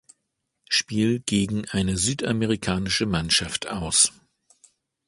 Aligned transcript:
Spiel 0.67 1.19
gegen 1.19 1.69
eine 1.69 1.95
südamerikanische 1.95 3.05
Mannschaft 3.05 3.67
aus. 3.67 4.11